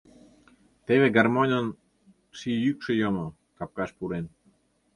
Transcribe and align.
Теве 0.85 1.07
гармоньын 1.15 1.67
ший 2.37 2.57
йӱкшӧ 2.65 2.91
Йомо, 3.01 3.27
капкаш 3.57 3.89
пурен. 3.97 4.25